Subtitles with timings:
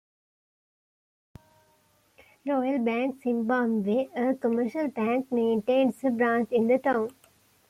[2.43, 7.11] Royal Bank Zimbabwe, a commercial bank, maintains a branch in the town.